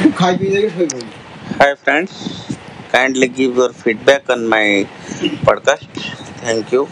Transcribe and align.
Hi 0.00 1.74
friends, 1.74 2.56
kindly 2.92 3.28
give 3.28 3.56
your 3.56 3.74
feedback 3.74 4.30
on 4.30 4.48
my 4.48 4.86
podcast. 5.44 5.90
Thank 6.40 6.72
you. 6.72 6.88